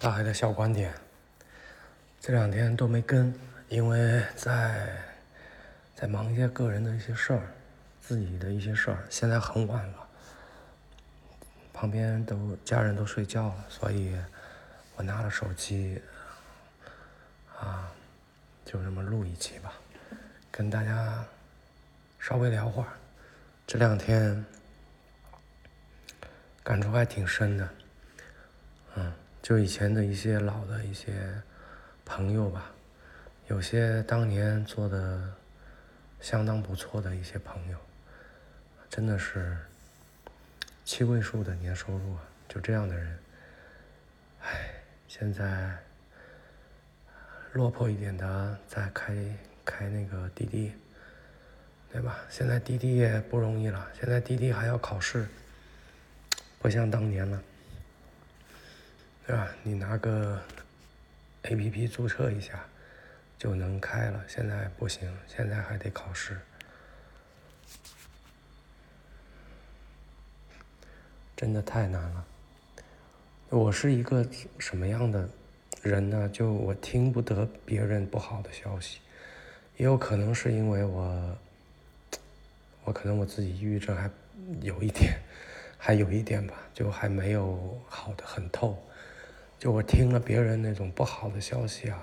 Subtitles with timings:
[0.00, 0.94] 大海的小观点，
[2.20, 3.34] 这两天都没跟，
[3.68, 4.96] 因为在
[5.96, 7.42] 在忙一些个人的一些事儿，
[8.00, 9.04] 自己的一些事儿。
[9.10, 10.08] 现在很晚了，
[11.72, 14.16] 旁边都家人都睡觉了，所以
[14.94, 16.00] 我拿了手机，
[17.58, 17.90] 啊，
[18.64, 19.72] 就这么录一期吧，
[20.52, 21.24] 跟大家
[22.20, 22.88] 稍微聊会儿。
[23.66, 24.46] 这两天
[26.62, 27.68] 感触还挺深的，
[29.48, 31.10] 就以前的一些老的一些
[32.04, 32.70] 朋友吧，
[33.46, 35.34] 有些当年做的
[36.20, 37.78] 相当不错的一些朋友，
[38.90, 39.56] 真的是
[40.84, 43.18] 七位数的年收入啊，就这样的人，
[44.42, 44.68] 唉，
[45.08, 45.74] 现在
[47.54, 49.16] 落魄一点的在开
[49.64, 50.74] 开那个滴滴，
[51.90, 52.18] 对吧？
[52.28, 55.26] 现在滴滴也不容易了，现在滴滴还要考试，
[56.58, 57.42] 不像当年了。
[59.28, 59.46] 对吧？
[59.62, 60.40] 你拿个
[61.42, 62.64] A P P 注册一下
[63.38, 66.40] 就能开了，现在不行，现在还得考试，
[71.36, 72.24] 真的太难了。
[73.50, 74.26] 我是一个
[74.58, 75.28] 什么样的
[75.82, 76.26] 人呢？
[76.30, 79.00] 就我听不得别人不好的消息，
[79.76, 81.38] 也有可能是因为我，
[82.84, 84.10] 我可能我自己抑郁症还
[84.62, 85.18] 有一点，
[85.76, 88.82] 还有一点吧，就还没有好的很透。
[89.58, 92.00] 就我听了别人那种不好的消息啊，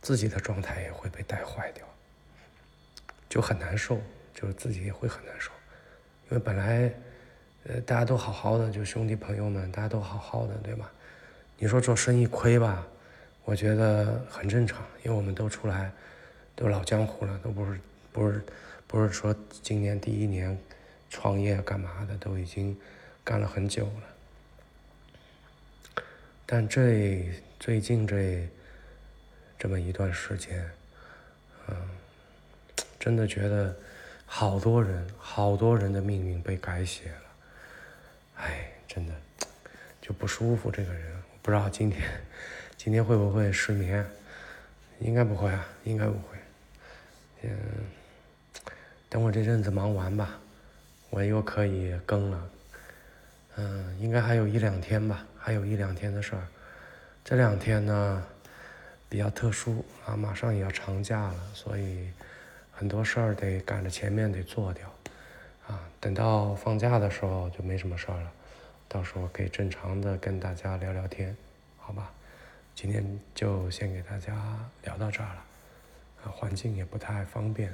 [0.00, 1.86] 自己的状态也会被带坏掉，
[3.28, 4.00] 就很难受，
[4.32, 5.50] 就是自己也会很难受，
[6.30, 6.90] 因为本来，
[7.64, 10.90] 呃，大家都好好的，就兄弟朋友们，大家都好好的，对吧？
[11.58, 12.86] 你说做生意亏吧，
[13.44, 15.92] 我觉得很正常，因为我们都出来，
[16.56, 17.78] 都老江湖了，都不是
[18.12, 18.42] 不是
[18.86, 20.58] 不是说今年第一年
[21.10, 22.74] 创业干嘛的，都已经
[23.22, 24.13] 干了很久了。
[26.46, 27.26] 但这
[27.58, 28.46] 最近这
[29.58, 30.70] 这么一段时间，
[31.68, 31.74] 嗯，
[33.00, 33.74] 真的觉得
[34.26, 37.22] 好多人好多人的命运被改写了，
[38.36, 39.14] 哎，真的
[40.02, 40.70] 就不舒服。
[40.70, 42.02] 这个人，我不知道今天
[42.76, 44.04] 今天会不会失眠，
[45.00, 46.36] 应该不会啊，应该不会。
[47.42, 47.50] 嗯，
[49.08, 50.38] 等我这阵子忙完吧，
[51.08, 52.50] 我又可以更了。
[53.56, 55.24] 嗯，应该还有一两天吧。
[55.38, 56.46] 还有一两天的事儿，
[57.22, 58.26] 这两天呢
[59.10, 62.08] 比较特殊啊，马上也要长假了，所以
[62.72, 64.88] 很多事儿得赶着前面得做掉
[65.68, 65.80] 啊。
[66.00, 68.32] 等到放假的时候就没什么事儿了，
[68.88, 71.36] 到时候可以正常的跟大家聊聊天，
[71.76, 72.10] 好吧？
[72.74, 74.34] 今天就先给大家
[74.82, 75.44] 聊到这儿了，
[76.24, 77.70] 啊，环境也不太方便。